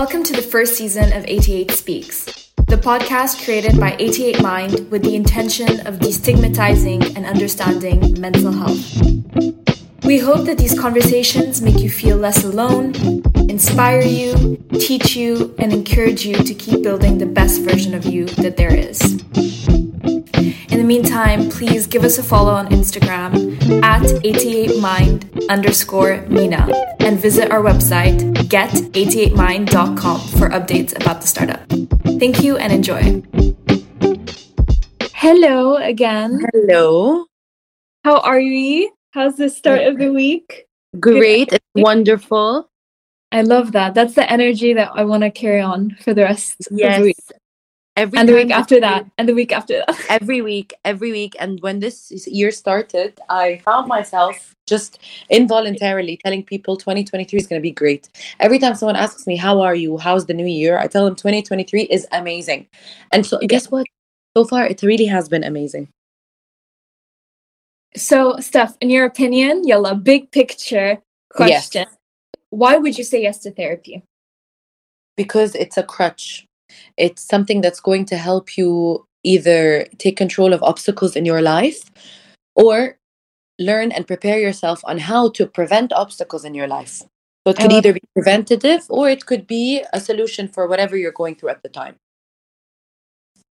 [0.00, 2.24] Welcome to the first season of 88 Speaks,
[2.68, 8.96] the podcast created by 88 Mind with the intention of destigmatizing and understanding mental health.
[10.02, 12.94] We hope that these conversations make you feel less alone,
[13.50, 18.24] inspire you, teach you, and encourage you to keep building the best version of you
[18.24, 19.79] that there is.
[20.90, 23.32] In the meantime, please give us a follow on Instagram
[23.84, 26.66] at 88mind underscore MENA
[26.98, 28.18] and visit our website
[28.50, 31.64] get88mind.com for updates about the startup.
[32.18, 33.22] Thank you and enjoy.
[35.14, 36.44] Hello again.
[36.52, 37.26] Hello.
[38.02, 38.90] How are you?
[39.12, 40.66] How's the start of the week?
[40.98, 41.52] Great.
[41.52, 42.68] It's wonderful.
[43.30, 43.94] I love that.
[43.94, 46.96] That's the energy that I want to carry on for the rest yes.
[46.96, 47.39] of the week.
[48.00, 50.06] Every and the week after that, and the week after that.
[50.08, 51.36] Every week, every week.
[51.38, 57.60] And when this year started, I found myself just involuntarily telling people 2023 is going
[57.60, 58.08] to be great.
[58.38, 59.98] Every time someone asks me, How are you?
[59.98, 60.78] How's the new year?
[60.78, 62.68] I tell them 2023 is amazing.
[63.12, 63.86] And so, guess what?
[64.34, 65.88] So far, it really has been amazing.
[67.96, 70.96] So, Steph, in your opinion, yalla, big picture
[71.28, 71.84] question.
[71.86, 71.96] Yes.
[72.48, 74.02] Why would you say yes to therapy?
[75.18, 76.46] Because it's a crutch.
[76.96, 81.90] It's something that's going to help you either take control of obstacles in your life
[82.54, 82.96] or
[83.58, 87.02] learn and prepare yourself on how to prevent obstacles in your life.
[87.46, 91.12] So it could either be preventative or it could be a solution for whatever you're
[91.12, 91.96] going through at the time.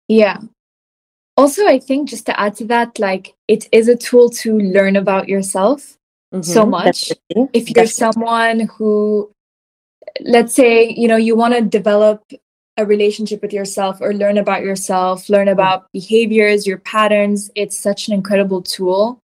[0.08, 0.38] Yeah.
[1.36, 4.96] Also, I think just to add to that, like it is a tool to learn
[4.96, 5.98] about yourself
[6.32, 7.08] mm-hmm, so much.
[7.08, 8.12] Definitely, if you're definitely.
[8.12, 9.30] someone who,
[10.20, 12.22] let's say, you know, you want to develop
[12.76, 15.52] a relationship with yourself or learn about yourself, learn mm.
[15.52, 19.20] about behaviors, your patterns, it's such an incredible tool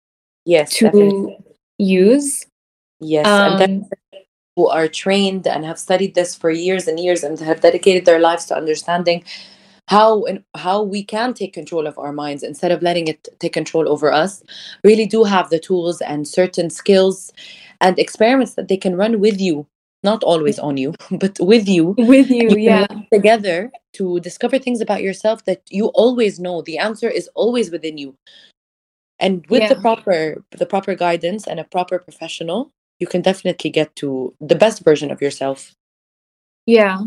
[0.50, 1.38] yes to definitely.
[1.78, 2.46] use
[3.00, 3.86] yes um, and
[4.56, 8.20] who are trained and have studied this for years and years and have dedicated their
[8.20, 9.24] lives to understanding
[9.88, 13.54] how and how we can take control of our minds instead of letting it take
[13.54, 14.44] control over us
[14.84, 17.32] really do have the tools and certain skills
[17.82, 19.66] and experiments that they can run with you
[20.04, 21.96] not always on you but with you.
[21.98, 22.88] With you, you yeah.
[23.12, 26.62] together to discover things about yourself that you always know.
[26.62, 28.16] The answer is always within you.
[29.20, 29.74] And with yeah.
[29.74, 34.56] the proper the proper guidance and a proper professional you can definitely get to the
[34.56, 35.74] best version of yourself.
[36.66, 37.00] Yeah.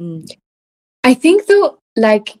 [0.00, 0.30] Mm.
[1.02, 2.38] i think though like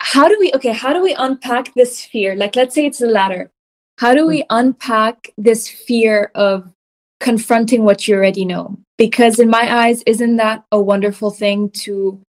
[0.00, 2.36] how do we okay how do we unpack this fear?
[2.36, 3.50] Like let's say it's the latter.
[3.98, 4.46] How do we mm.
[4.50, 6.72] unpack this fear of
[7.22, 12.20] confronting what you already know because in my eyes isn't that a wonderful thing to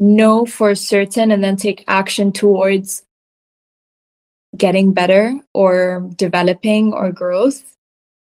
[0.00, 3.04] know for certain and then take action towards
[4.56, 7.76] getting better or developing or growth.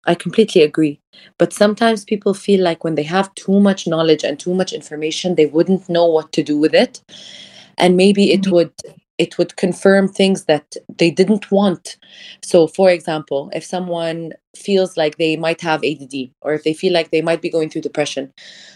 [0.06, 1.02] I completely agree.
[1.38, 5.36] But sometimes people feel like when they have too much knowledge and too much information,
[5.36, 7.02] they wouldn't know what to do with it.
[7.78, 8.54] And maybe it mm-hmm.
[8.54, 8.74] would
[9.18, 11.98] it would confirm things that they didn't want.
[12.44, 16.94] So, for example, if someone feels like they might have ADD or if they feel
[16.94, 18.34] like they might be going through depression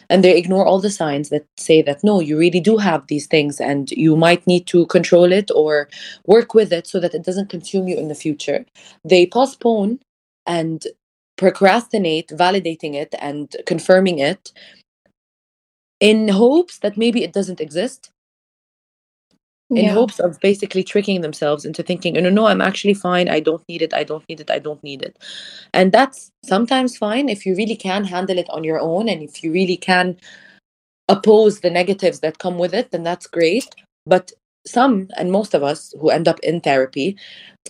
[0.09, 3.28] and they ignore all the signs that say that no, you really do have these
[3.28, 5.89] things and you might need to control it or
[6.25, 8.66] work with it so that it doesn't consume you in the future,
[9.03, 9.99] they postpone
[10.45, 10.88] and
[11.38, 14.51] procrastinate validating it and confirming it
[15.99, 18.11] in hopes that maybe it doesn't exist
[19.72, 19.94] in yeah.
[19.94, 23.30] hopes of basically tricking themselves into thinking, no, no, I'm actually fine.
[23.30, 23.94] I don't need it.
[23.94, 24.50] I don't need it.
[24.50, 25.18] I don't need it.
[25.74, 29.44] And that's sometimes fine if you really can handle it on your own and if
[29.44, 30.18] you really can
[31.08, 33.75] oppose the negatives that come with it, then that's great.
[34.06, 34.31] But
[34.66, 37.18] some and most of us who end up in therapy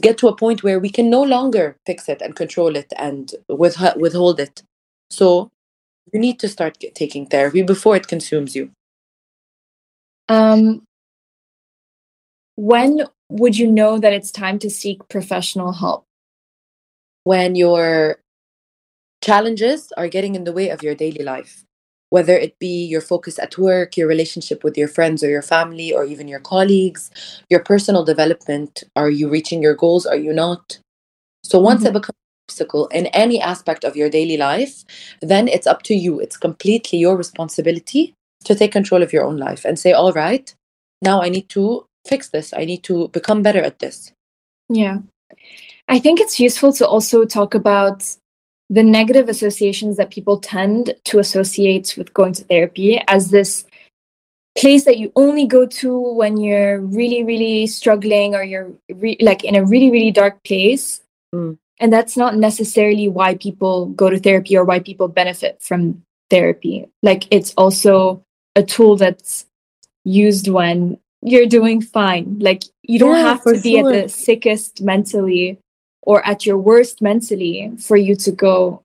[0.01, 3.33] get to a point where we can no longer fix it and control it and
[3.47, 4.63] withhold it.
[5.09, 5.49] So
[6.13, 8.71] you need to start taking therapy before it consumes you.
[10.29, 10.83] Um,
[12.59, 16.03] when would you know that it's time to seek professional help?
[17.23, 18.17] When your
[19.23, 21.63] challenges are getting in the way of your daily life,
[22.09, 25.93] whether it be your focus at work, your relationship with your friends or your family,
[25.93, 27.11] or even your colleagues,
[27.49, 28.83] your personal development.
[28.97, 30.05] Are you reaching your goals?
[30.05, 30.79] Are you not?
[31.45, 31.87] So once mm-hmm.
[31.87, 34.83] it becomes an obstacle in any aspect of your daily life,
[35.21, 36.19] then it's up to you.
[36.19, 40.53] It's completely your responsibility to take control of your own life and say, all right,
[41.01, 42.53] now I need to fix this.
[42.53, 44.11] I need to become better at this.
[44.67, 44.99] Yeah.
[45.87, 48.03] I think it's useful to also talk about
[48.69, 53.65] the negative associations that people tend to associate with going to therapy as this
[54.57, 59.43] place that you only go to when you're really really struggling or you're re- like
[59.43, 61.01] in a really really dark place
[61.33, 61.57] mm.
[61.79, 66.87] and that's not necessarily why people go to therapy or why people benefit from therapy.
[67.01, 68.23] Like it's also
[68.55, 69.45] a tool that's
[70.05, 72.37] used when you're doing fine.
[72.39, 73.93] Like you don't Yeah, have to be sure.
[73.93, 75.57] at the sickest mentally
[76.03, 78.81] or at your worst mentally for you to go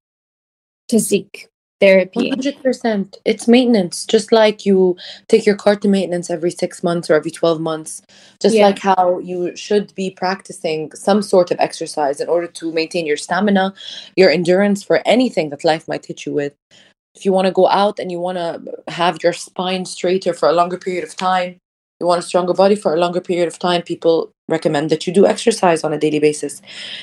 [0.89, 1.49] to seek
[1.81, 2.31] therapy.
[2.31, 3.17] 100%.
[3.25, 4.07] It's maintenance.
[4.07, 4.97] Just like you
[5.29, 8.03] take your car to maintenance every six months or every 12 months.
[8.41, 8.67] Just Yeah.
[8.67, 13.17] like how you should be practicing some sort of exercise in order to maintain your
[13.17, 13.75] stamina,
[14.17, 16.55] your endurance for anything that life might hit you with.
[17.15, 20.49] If you want to go out and you want to have your spine straighter for
[20.49, 21.59] a longer period of time,
[22.01, 25.13] you want a stronger body for a longer period of time, people recommend that you
[25.13, 26.61] do exercise on a daily basis.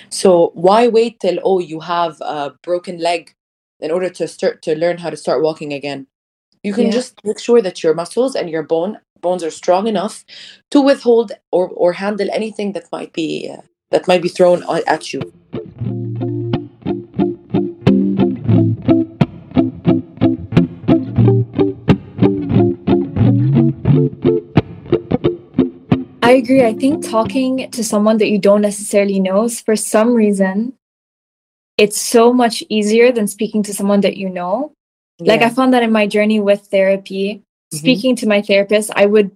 [0.09, 3.33] So why wait till oh you have a broken leg
[3.79, 6.07] in order to start to learn how to start walking again?
[6.63, 6.91] You can Yeah.
[6.93, 10.25] just make sure that your muscles and your bone bones are strong enough
[10.71, 13.61] to withhold or, or handle anything that might be uh,
[13.91, 15.21] that might be thrown at you.
[26.31, 26.63] I agree.
[26.63, 30.73] I think talking to someone that you don't necessarily know, is for some reason,
[31.77, 34.71] it's so much easier than speaking to someone that you know.
[35.19, 37.41] Like I found that in my journey with therapy,
[37.73, 37.77] Mhm.
[37.77, 39.31] speaking to my therapist, I would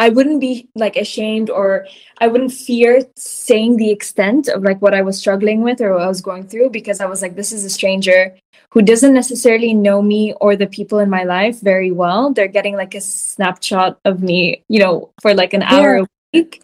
[0.00, 1.84] I wouldn't be like ashamed or
[2.18, 6.02] I wouldn't fear saying the extent of like what I was struggling with or what
[6.02, 8.36] I was going through because I was like, this is a stranger
[8.70, 12.32] who doesn't necessarily know me or the people in my life very well.
[12.32, 16.04] They're getting like a snapshot of me, you know, for like an hour Yeah.
[16.04, 16.62] a week.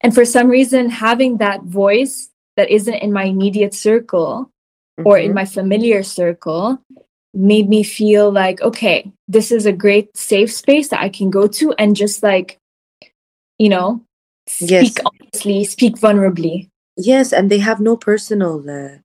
[0.00, 4.50] And for some reason, having that voice that isn't in my immediate circle
[5.04, 5.34] or in Mhm.
[5.34, 6.78] my familiar circle
[7.36, 11.48] made me feel like okay this is a great safe space that i can go
[11.48, 12.58] to and just like
[13.58, 14.00] you know
[14.60, 14.86] Yes.
[14.94, 18.98] speak honestly speak vulnerably Yes, and they have no personal uh,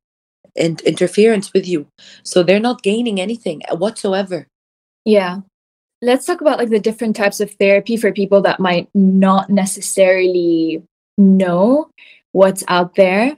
[0.56, 1.88] in- interference with you,
[2.22, 4.46] so they're not gaining anything whatsoever.
[5.06, 5.42] yeah
[6.02, 10.82] let's talk about like the different types of therapy for people that might not necessarily
[11.18, 11.90] know
[12.32, 13.36] what's out there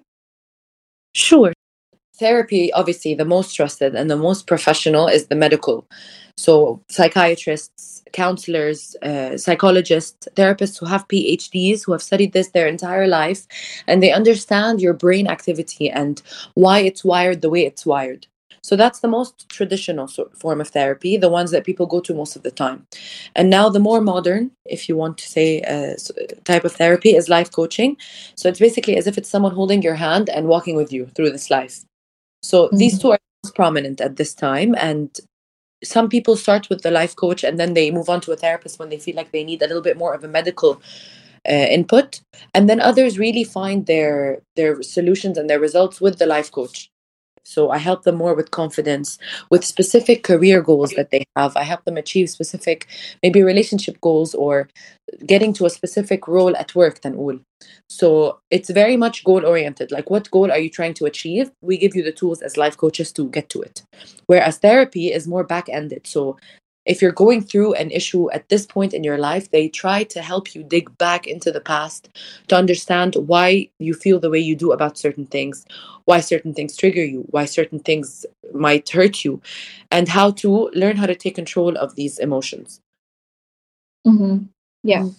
[1.13, 1.53] Sure.
[2.19, 5.87] Therapy, obviously, the most trusted and the most professional is the medical.
[6.37, 13.07] So, psychiatrists, counselors, uh, psychologists, therapists who have PhDs, who have studied this their entire
[13.07, 13.47] life,
[13.87, 16.21] and they understand your brain activity and
[16.53, 18.27] why it's wired the way it's wired.
[18.63, 22.13] So, that's the most traditional sort form of therapy, the ones that people go to
[22.13, 22.87] most of the time.
[23.35, 25.95] And now, the more modern, if you want to say, uh,
[26.45, 27.97] type of therapy is life coaching.
[28.35, 31.31] So, it's basically as if it's someone holding your hand and walking with you through
[31.31, 31.85] this life.
[32.43, 33.01] So these Mhm.
[33.01, 35.09] two are most prominent at this time, and
[35.83, 38.79] some people start with the life coach and then they move on to a therapist
[38.79, 40.81] when they feel like they need a little bit more of a medical
[41.49, 42.21] uh, input,
[42.55, 46.90] and then others really find their their solutions and their results with the life coach.
[47.43, 49.17] So I help them more with confidence,
[49.49, 51.55] with specific career goals that they have.
[51.55, 52.87] I help them achieve specific,
[53.23, 54.69] maybe relationship goals or
[55.25, 57.01] getting to a specific role at work.
[57.01, 57.41] Tanul.
[57.89, 59.91] So it's very much goal oriented.
[59.91, 61.51] Like, what goal are you trying to achieve?
[61.61, 63.83] We give you the tools as life coaches to get to it.
[64.27, 66.07] Whereas therapy is more back ended.
[66.07, 66.37] So
[66.85, 70.21] if you're going through an issue at this point in your life, they try to
[70.21, 72.09] help you dig back into the past
[72.47, 75.65] to understand why you feel the way you do about certain things,
[76.05, 79.41] why certain things trigger you, why certain things might hurt you,
[79.91, 82.81] and how to learn how to take control of these emotions.
[84.07, 84.49] Mhm.
[84.83, 85.03] Yeah.
[85.03, 85.15] Mm.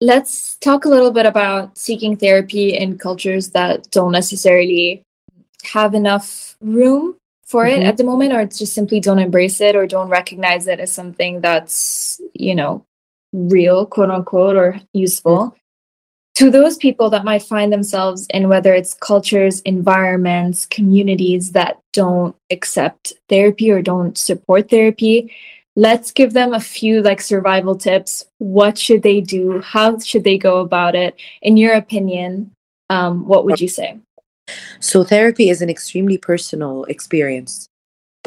[0.00, 5.02] Let's talk a little bit about seeking therapy in cultures that don't necessarily
[5.62, 7.16] have enough room
[7.52, 7.80] for it.
[7.80, 7.84] Mhm.
[7.90, 11.40] at the moment, or just simply don't embrace it or don't recognize it as something
[11.40, 12.84] that's, you know,
[13.32, 15.54] real, quote unquote, or useful.
[16.36, 22.34] To those people that might find themselves in whether it's cultures, environments, communities that don't
[22.50, 25.30] accept therapy or don't support therapy,
[25.76, 28.24] let's give them a few like survival tips.
[28.38, 29.60] What should they do?
[29.60, 31.14] How should they go about it?
[31.42, 32.50] In your opinion
[32.92, 33.98] um, what would you say
[34.80, 37.68] So, therapy is an extremely personal experience.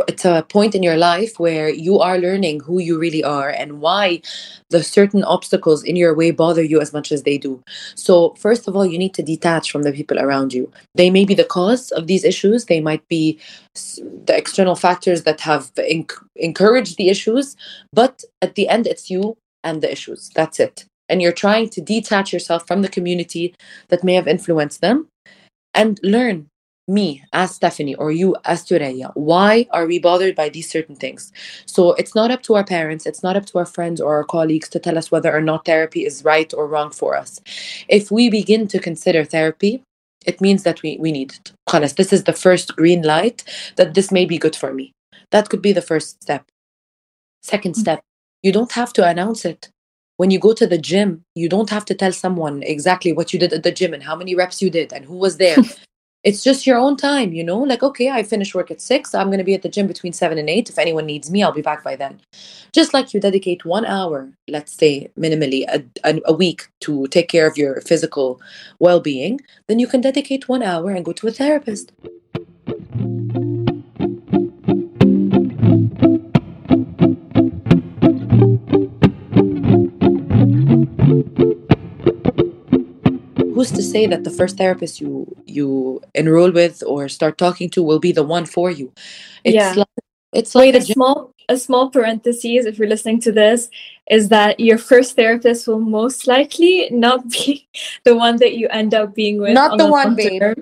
[0.09, 3.79] It's a point in your life where you are learning who you really are and
[3.79, 4.21] why
[4.69, 7.63] the certain obstacles in your way bother you as much as they do.
[7.95, 10.69] So, first of all, you need to detach from the people around you.
[10.95, 13.39] They may be the cause of these issues, they might be
[13.73, 17.55] the external factors that have enc- encouraged the issues,
[17.93, 20.29] but at the end, it's you and the issues.
[20.35, 20.85] That's it.
[21.07, 23.53] And you're trying to detach yourself from the community
[23.89, 25.07] that may have influenced them
[25.75, 26.49] and learn
[26.87, 29.11] me as Stephanie or you as Tureya.
[29.15, 31.31] Why are we bothered by these certain things?
[31.65, 34.23] So it's not up to our parents, it's not up to our friends or our
[34.23, 37.41] colleagues to tell us whether or not therapy is right or wrong for us.
[37.87, 39.81] If we begin to consider therapy,
[40.25, 41.95] it means that we, we need it.
[41.97, 43.43] This is the first green light
[43.75, 44.91] that this may be good for me.
[45.31, 46.45] That could be the first step.
[47.41, 47.79] Second mm.
[47.79, 48.01] step,
[48.41, 49.69] you don't have to announce it.
[50.17, 53.39] When you go to the gym, you don't have to tell someone exactly what you
[53.39, 55.57] did at the gym and how many reps you did and who was there.
[56.25, 57.59] it's just your own time, you know?
[57.59, 59.13] Like, okay, I finish work at six.
[59.13, 60.69] I'm going to be at the gym between seven and eight.
[60.69, 62.19] If anyone needs me, I'll be back by then.
[62.71, 67.29] Just like you dedicate one hour, let's say minimally a, a, a week to take
[67.29, 68.41] care of your physical
[68.79, 71.91] well being, then you can dedicate one hour and go to a therapist.
[83.95, 85.13] Say that the first therapist you
[85.45, 88.91] you enroll with or start talking to will be the one for you
[89.43, 89.73] it's Yeah.
[89.83, 89.87] like
[90.33, 93.69] it's Wait, like a small a small parentheses if you're listening to this
[94.09, 97.67] is that your first therapist will most likely not be
[98.03, 99.53] the one that you end up being with.
[99.53, 100.41] Not on the the one, babe.
[100.41, 100.55] term.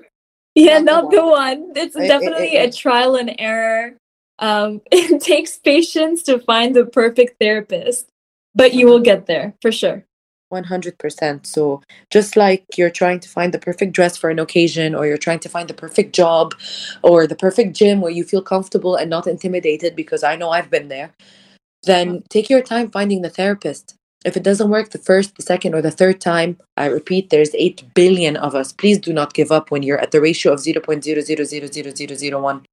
[0.54, 1.72] Yeah, Not not, the the one.
[1.74, 2.64] It's Eh, eh, definitely eh, eh.
[2.68, 3.94] a trial and error.
[4.38, 8.08] Um, it takes patience to find the perfect therapist,
[8.54, 10.04] but you will get there for sure.
[10.54, 15.06] 100% so just like you're trying to find the perfect dress for an occasion or
[15.06, 16.54] you're trying to find the perfect job
[17.02, 20.70] or the perfect gym where you feel comfortable and not intimidated because i know i've
[20.70, 21.10] been there
[21.84, 23.94] then take your time finding the therapist.
[24.24, 27.54] If it doesn't work the first the second or the third time i repeat there's
[27.54, 28.72] 8 billion of us.
[28.72, 32.64] Please do not give up when you're at the ratio of 0.0000001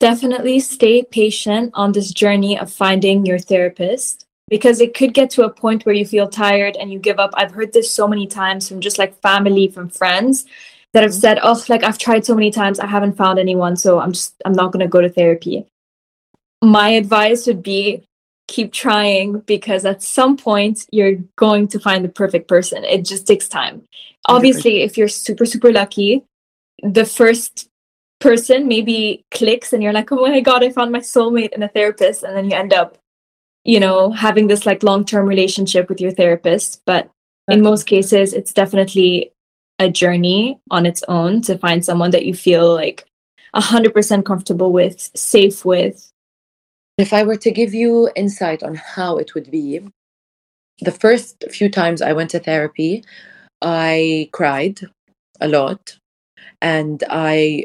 [0.00, 5.44] Definitely stay patient on this journey of finding your therapist because it could get to
[5.44, 7.30] a point where you feel tired and you give up.
[7.34, 10.46] I've heard this so many times from just like family, from friends
[10.92, 11.20] that have Mhm.
[11.20, 14.34] said, Oh, like I've tried so many times, I haven't found anyone, so I'm just,
[14.44, 15.66] I'm not going to go to therapy.
[16.62, 18.02] My advice would be
[18.48, 22.82] keep trying because at some point you're going to find the perfect person.
[22.82, 23.82] It just takes time.
[24.24, 26.24] Obviously, if you're super, super lucky,
[26.82, 27.68] the first
[28.20, 31.68] person maybe clicks and you're like, oh my God, I found my soulmate in a
[31.68, 32.22] therapist.
[32.22, 32.98] And then you end up,
[33.68, 36.80] you know, having this like long term relationship with your therapist.
[36.86, 37.10] But
[37.48, 39.30] in most cases, it's definitely
[39.78, 43.04] a journey on its own to find someone that you feel like
[43.54, 46.10] 100% comfortable with, safe with.
[46.96, 49.80] If I were to give you insight on how it would be,
[50.80, 53.04] the first few times I went to therapy,
[53.60, 54.80] I cried
[55.42, 55.98] a lot
[56.62, 57.64] and i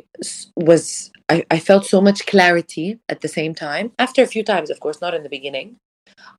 [0.58, 3.94] was, I, I felt so much clarity at the same time.
[3.98, 5.78] After a few times, of course, not in the beginning.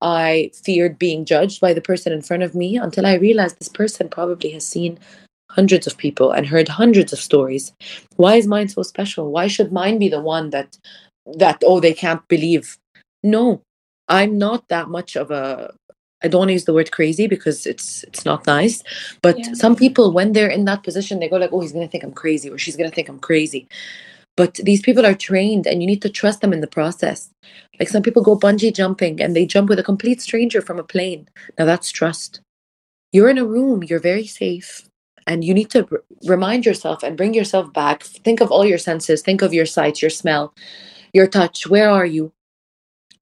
[0.03, 3.69] I feared being judged by the person in front of me until I realized this
[3.69, 4.99] person probably has seen
[5.51, 7.73] hundreds of people and heard hundreds of stories.
[8.17, 9.31] Why is mine so special?
[9.31, 10.77] Why should mine be the one that
[11.39, 12.77] that oh they can't believe?
[13.23, 13.63] No,
[14.09, 15.75] I'm not that much of a
[16.23, 18.83] I don't want to use the word crazy because it's it's not nice.
[19.23, 19.53] But Yeah.
[19.55, 22.05] some people when they're in that position they go like, "Oh, he's going to think
[22.05, 23.69] I'm crazy or she's going to think I'm crazy."
[24.37, 27.31] But these people are trained and you need to trust them in the process.
[27.79, 30.85] Like some people go bungee jumping and they jump with a complete stranger from a
[30.85, 31.29] plane.
[31.59, 32.41] Now that's trust.
[33.13, 34.89] You're in a room, you're very safe,
[35.27, 38.03] and you need to r- remind yourself and bring yourself back.
[38.03, 40.53] Think of all your senses, think of your sight, your smell,
[41.13, 41.69] your touch.
[41.69, 42.33] Where are you?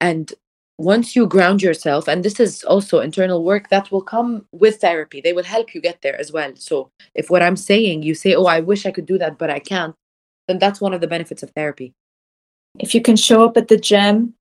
[0.01, 0.33] And
[0.79, 5.21] once you ground yourself, and this is also internal work that will come with therapy,
[5.21, 6.53] they will help you get there as well.
[6.57, 9.51] So if what I'm saying, you say, Oh, I wish I could do that, but
[9.51, 9.95] I can't,
[10.53, 11.93] then that's one of the benefits of therapy.
[12.79, 14.35] If you can show up at the gym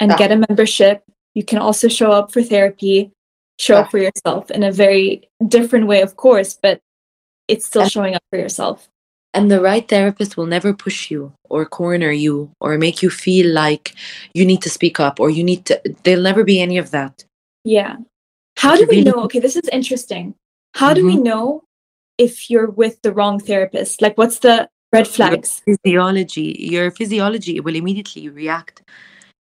[0.00, 0.16] and Ah.
[0.16, 1.02] get a membership,
[1.34, 3.12] you can also show up for therapy,
[3.58, 3.80] show Ah.
[3.82, 6.80] up for yourself in a very different way, of course, but
[7.48, 8.88] it's still And- showing up for yourself.
[9.32, 13.48] And the right therapist will never push you or corner you or make you feel
[13.52, 13.94] like
[14.34, 17.24] you need to speak up or you need to, there'll never be any of that.
[17.64, 17.96] Yeah.
[18.56, 19.22] How do we know?
[19.26, 20.34] Okay, this is interesting.
[20.74, 21.22] How do we Mhm.
[21.22, 21.62] know
[22.18, 24.02] if you're with the wrong therapist?
[24.02, 25.62] Like, what's the red flags?
[25.64, 28.82] Physiology, your physiology will immediately react.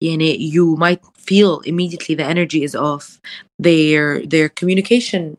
[0.03, 3.19] Yani, you might feel immediately the energy is off.
[3.59, 5.37] Their their communication,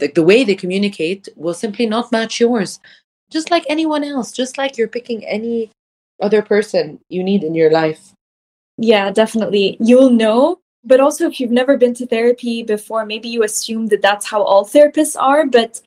[0.00, 2.80] like the way they communicate, will simply not match yours.
[3.30, 5.70] Just like anyone else, just like you're picking any
[6.20, 8.12] other person you need in your life.
[8.78, 9.76] Yeah, definitely.
[9.80, 10.58] You'll know.
[10.84, 14.42] But also, if you've never been to therapy before, maybe you assume that that's how
[14.42, 15.46] all therapists are.
[15.46, 15.80] But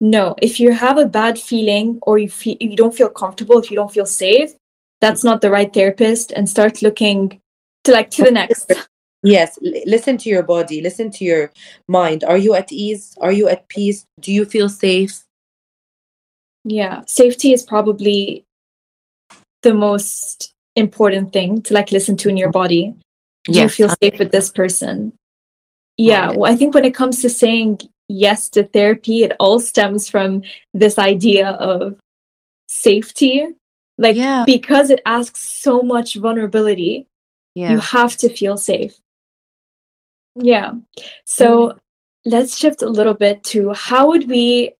[0.00, 3.70] no, if you have a bad feeling or you feel you don't feel comfortable, if
[3.70, 4.50] you don't feel safe,
[5.00, 6.32] that's not the right therapist.
[6.32, 7.40] And start looking
[7.84, 8.72] to like to the next.
[9.22, 11.50] Yes, l- listen to your body, listen to your
[11.88, 12.24] mind.
[12.24, 13.16] Are you at ease?
[13.20, 14.04] Are you at peace?
[14.20, 15.24] Do you feel safe?
[16.64, 18.44] Yeah, safety is probably
[19.62, 22.94] the most important thing to like listen to in your body.
[23.44, 25.12] Do you feel safe with this person?
[25.96, 30.08] Yeah, well, I think when it comes to saying yes to therapy, it all stems
[30.08, 30.42] from
[30.72, 31.96] this idea of
[32.68, 33.46] safety.
[33.98, 34.44] Like Yeah.
[34.46, 37.06] because it asks so much vulnerability,
[37.54, 37.70] Yeah.
[37.72, 38.98] you have to feel safe.
[40.34, 40.72] Yeah.
[41.24, 41.78] So
[42.24, 44.72] let's shift a little bit to how would we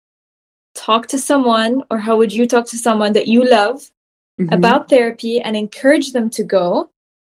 [0.75, 3.90] talk to someone or how would you talk to someone that you love
[4.40, 4.52] Mhm.
[4.52, 6.90] about therapy and encourage them to go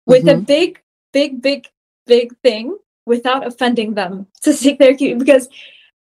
[0.06, 0.46] with a Mhm.
[0.46, 0.80] big,
[1.12, 1.68] big, big,
[2.06, 5.48] big thing without offending them to seek therapy because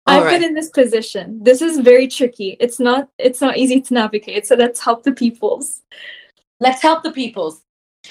[0.06, 0.40] All I've right.
[0.40, 1.42] been in this position.
[1.42, 2.56] This is very tricky.
[2.60, 4.46] It's not it's not easy to navigate.
[4.46, 5.80] So let's help the peoples.
[6.60, 7.62] Let's help the peoples.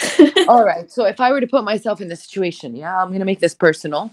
[0.48, 0.92] All right.
[0.92, 3.40] So if I were to put myself in this situation, yeah, I'm going to make
[3.40, 4.12] this personal.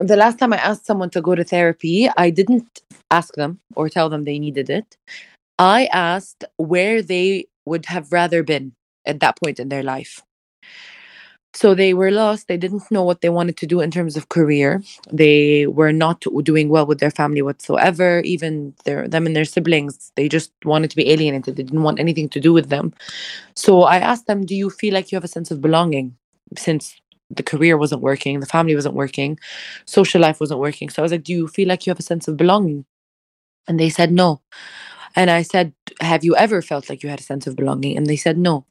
[0.00, 3.88] The last time I asked someone to go to therapy, I didn't ask them or
[3.88, 4.96] tell them they needed it.
[5.58, 8.72] I asked where they would have rather been
[9.06, 10.20] at that point in their life.
[11.54, 12.48] So they were lost.
[12.48, 14.82] They didn't know what they wanted to do in terms of career.
[15.12, 18.20] They were not doing well with their family whatsoever.
[18.24, 21.54] Even their them and their siblings, they just wanted to be alienated.
[21.56, 22.92] They didn't want anything to do with them.
[23.56, 26.16] So I asked them, "Do you feel like you have a sense of belonging
[26.56, 26.94] since
[27.30, 29.38] the career wasn't working, the family wasn't working,
[29.86, 32.10] social life wasn't working?" So I was like, "Do you feel like you have a
[32.12, 32.84] sense of belonging?"
[33.68, 34.42] And they said no.
[35.16, 38.06] And I said, "Have you ever felt like you had a sense of belonging?" And
[38.06, 38.66] they said no.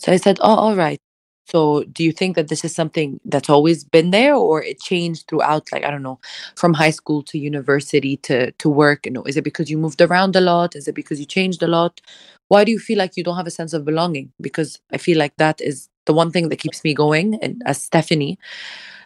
[0.00, 1.01] So I said, "Oh, all right."
[1.46, 5.26] So do you think that this is something that's always been there or it changed
[5.28, 6.20] throughout like I don't know
[6.56, 9.06] from high school to university to to work?
[9.06, 10.76] You know is it because you moved around a lot?
[10.76, 12.00] Is it because you changed a lot?
[12.48, 14.32] Why do you feel like you don't have a sense of belonging?
[14.40, 17.82] Because I feel like that is the one thing that keeps me going and as
[17.82, 18.38] Stephanie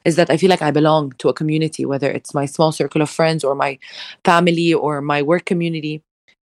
[0.04, 3.02] is that I feel like I belong to a community whether it's my small circle
[3.02, 3.78] of friends or my
[4.24, 6.02] family or my work community.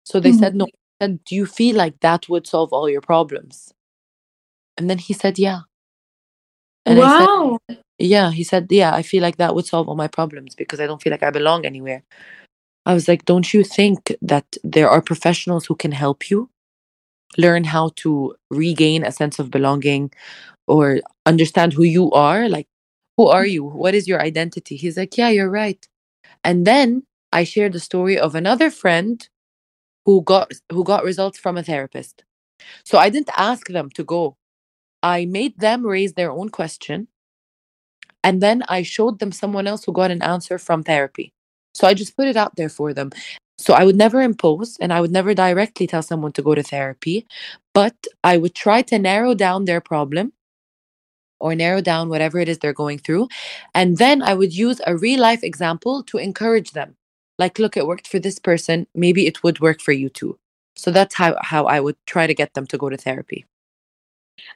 [0.04, 0.58] So they said mm-hmm.
[0.58, 0.66] no
[1.02, 3.74] said, do you feel like that would solve all your problems?
[4.78, 5.60] And then he said yeah
[6.86, 7.58] and I said, wow.
[7.98, 10.86] yeah, he said, yeah, I feel like that would solve all my problems because I
[10.86, 12.02] don't feel like I belong anywhere.
[12.86, 16.50] I was like, don't you think that there are professionals who can help you
[17.38, 20.12] learn how to regain a sense of belonging
[20.66, 22.48] or understand who you are?
[22.48, 22.66] Like,
[23.16, 23.64] who are you?
[23.64, 24.76] What is your identity?
[24.76, 25.86] He's like, yeah, you're right.
[26.42, 29.26] And then I shared the story of another friend
[30.04, 32.24] who got who got results from a therapist.
[32.84, 34.36] So I didn't ask them to go.
[35.04, 37.08] I made them raise their own question
[38.24, 41.34] and then I showed them someone else who got an answer from therapy.
[41.74, 43.10] So I just put it out there for them.
[43.58, 46.62] So I would never impose and I would never directly tell someone to go to
[46.62, 47.26] therapy,
[47.74, 50.32] but I would try to narrow down their problem
[51.38, 53.28] or narrow down whatever it is they're going through.
[53.74, 56.96] And then I would use a real life example to encourage them.
[57.38, 58.86] Like, look, it worked for this person.
[58.94, 60.38] Maybe it would work for you too.
[60.76, 63.44] So that's how, how I would try to get them to go to therapy.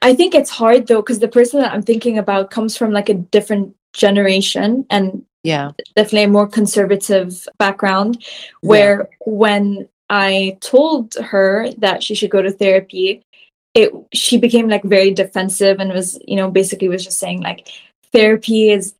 [0.01, 3.09] I think it's hard though because the person that I'm thinking about comes from like
[3.09, 5.71] a different generation and Yeah.
[5.95, 8.23] definitely a more conservative background
[8.61, 13.23] where when I told her that she should go to therapy,
[13.75, 17.69] it she became like very defensive and was, you know, basically was just saying like
[18.11, 18.93] therapy is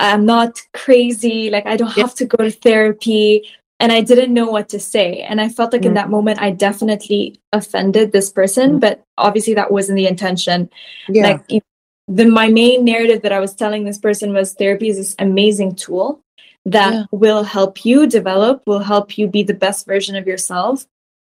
[0.00, 2.02] I'm not crazy, like I don't Yeah.
[2.04, 3.48] have to go to therapy.
[3.80, 5.20] And I didn't know what to say.
[5.20, 5.96] And I felt like in Mm.
[5.96, 8.80] that moment I definitely offended this person, Mm.
[8.80, 10.68] but obviously that wasn't the intention
[11.08, 11.22] Yeah.
[11.28, 11.60] like you-
[12.08, 15.74] the my main narrative that I was telling this person was therapy is this amazing
[15.76, 16.20] tool
[16.64, 17.04] that Yeah.
[17.12, 20.86] will help you develop, will help you be the best version of yourself.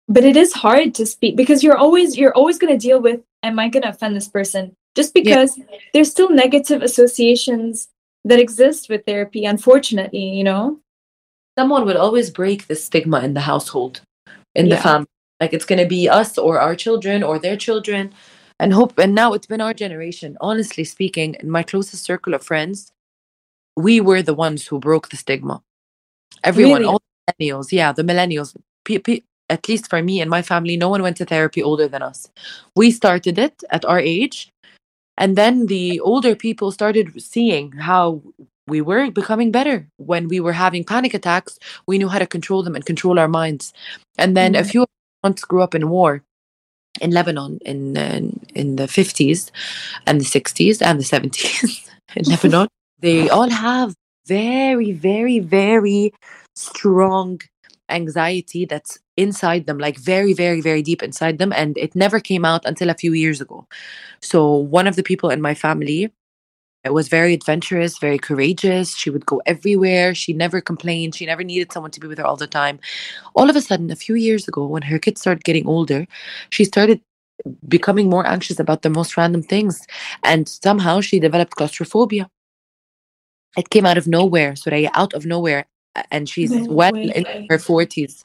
[0.09, 3.21] But it is hard to speak because you're always you're always going to deal with
[3.41, 5.57] am I going to offend this person just because
[5.93, 7.87] there's still negative associations
[8.25, 10.79] that exist with therapy unfortunately, you know.
[11.57, 14.01] Someone will always break the stigma in the household,
[14.55, 15.07] in the family.
[15.41, 18.13] Like it's gonna be us or our children or their children,
[18.59, 18.97] and hope.
[18.97, 20.37] And now it's been our generation.
[20.41, 22.91] Honestly speaking, in my closest circle of friends,
[23.75, 25.61] we were the ones who broke the stigma.
[26.43, 26.85] Everyone, Really?
[26.85, 28.55] all the millennials, yeah, the millennials.
[28.85, 31.87] Pe- pe- at least for me and my family, no one went to therapy older
[31.87, 32.29] than us.
[32.75, 34.49] We started it at our age,
[35.17, 38.21] and then the older people started seeing how
[38.67, 39.87] we were becoming better.
[39.97, 43.27] When we were having panic attacks we knew how to control them and control our
[43.27, 43.73] minds.
[44.17, 44.71] And then a Mhm.
[44.71, 44.85] few
[45.23, 46.23] months grew up in war
[47.01, 49.51] in lebanon in in, in the 50s
[50.07, 52.67] and the 60s and the 70s in lebanon.
[52.99, 53.95] They all have
[54.27, 56.13] very very very
[56.55, 57.41] strong
[57.89, 62.45] anxiety that's inside them like very very very deep inside them and it never came
[62.45, 63.67] out until a few years ago.
[64.21, 66.11] So one of the people in my family
[66.91, 68.95] was very adventurous, very courageous.
[68.95, 70.13] She would go everywhere.
[70.15, 71.15] She never complained.
[71.15, 72.79] She never needed someone to be with her all the time.
[73.35, 76.07] All of a sudden, a few years ago, when her kids started getting older,
[76.49, 77.01] she started
[77.67, 79.85] becoming more anxious about the most random things.
[80.23, 82.29] And somehow she developed claustrophobia.
[83.57, 85.65] It came out of nowhere, Soraya, out of nowhere.
[86.11, 87.11] And she's No well way.
[87.15, 88.23] in her 40s.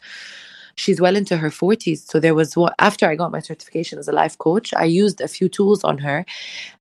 [0.77, 2.11] she's well into her 40s.
[2.11, 5.21] So there was what after I got my certification as a life coach, I used
[5.21, 6.25] a few tools on her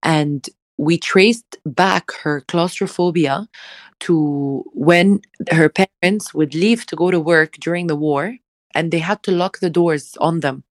[0.04, 3.48] and we traced back her claustrophobia
[4.00, 8.36] to when her parents would leave to go to work during the war
[8.76, 10.64] and they had to lock the doors on them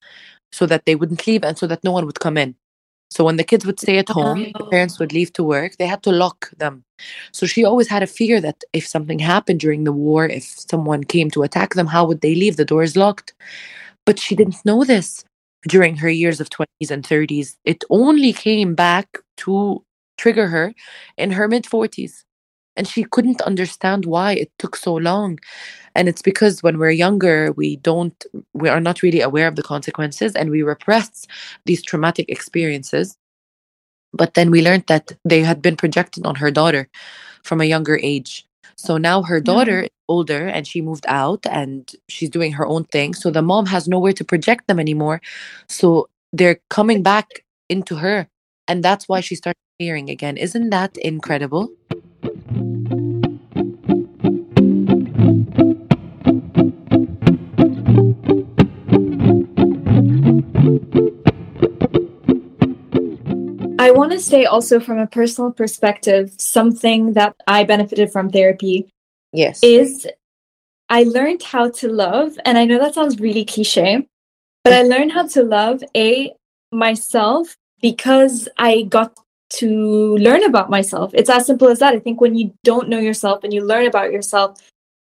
[0.53, 2.55] so that they wouldn't leave and so that no one would come in.
[3.11, 5.87] So when the kids would stay at home, the parents would leave to work, they
[5.87, 6.85] had to lock them.
[7.33, 11.05] So she always had a fear that if something happened during the war, if someone
[11.05, 12.57] came to attack them, how would they leave?
[12.57, 13.35] The doors locked.
[14.05, 15.25] But she didn't know this
[15.69, 17.57] during her years of 20s and 30s.
[17.65, 19.85] It only came back to
[20.17, 20.75] trigger her
[21.17, 22.25] in her mid 40s.
[22.79, 25.39] And she couldn't understand why it took so long.
[25.95, 29.63] And it's because when we're younger, we don't, we are not really aware of the
[29.63, 31.27] consequences and we repress
[31.65, 33.17] these traumatic experiences.
[34.13, 36.89] But then we learned that they had been projected on her daughter
[37.43, 38.47] from a younger age.
[38.77, 42.85] So now her daughter is older and she moved out and she's doing her own
[42.85, 43.15] thing.
[43.15, 45.21] So the mom has nowhere to project them anymore.
[45.69, 48.29] So they're coming back into her.
[48.69, 50.37] And that's why she started hearing again.
[50.37, 51.71] Isn't that incredible?
[63.79, 68.89] I want to say also from a personal perspective, something that I benefited from therapy
[69.33, 69.61] Yes.
[69.63, 70.07] is
[70.89, 74.07] I learned how to love, and I know that sounds really cliche,
[74.65, 76.33] but I learned how to love a
[76.73, 79.19] myself because I got
[79.51, 81.13] to learn about myself.
[81.15, 81.95] It's as simple as that.
[81.95, 84.61] I think when you don't know yourself and you learn about yourself,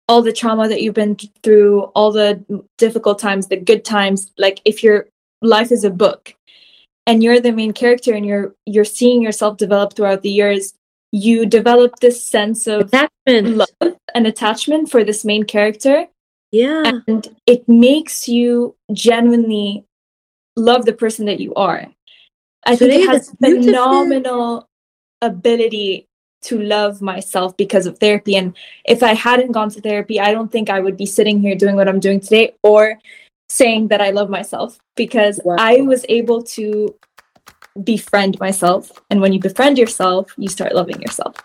[0.08, 2.42] all the trauma that you've been through, all the
[2.78, 5.06] difficult times, the good times, like if your
[5.42, 6.34] life is a book
[7.06, 10.74] and you're the main character and you're you're seeing yourself develop throughout the years,
[11.12, 13.56] you develop this sense of Attachment.
[13.56, 16.06] love and attachment for this main character
[16.50, 17.00] Yeah.
[17.06, 19.84] and it makes you genuinely
[20.56, 21.86] love the person that you are.
[22.64, 24.68] I think it has phenomenal
[25.20, 26.08] ability
[26.42, 28.36] to love myself because of therapy.
[28.36, 31.54] And if I hadn't gone to therapy, I don't think I would be sitting here
[31.54, 32.98] doing what I'm doing today or
[33.48, 35.56] saying that I love myself because Wow.
[35.58, 36.94] I was able to
[37.84, 38.90] befriend myself.
[39.10, 41.36] And when you befriend yourself, you start loving yourself.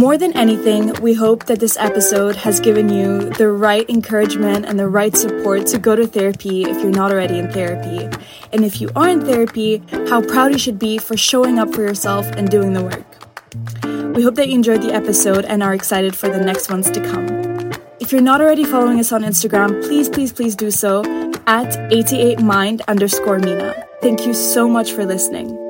[0.00, 4.78] More than anything, we hope that this episode has given you the right encouragement and
[4.78, 8.08] the right support to go to therapy if you're not already in therapy.
[8.50, 11.82] And if you are in therapy, how proud you should be for showing up for
[11.82, 14.16] yourself and doing the work.
[14.16, 17.00] We hope that you enjoyed the episode and are excited for the next ones to
[17.02, 17.28] come.
[18.00, 21.00] If you're not already following us on Instagram, please, please, please do so
[21.46, 23.84] at 88mind underscore MENA.
[24.00, 25.69] Thank you so much for listening.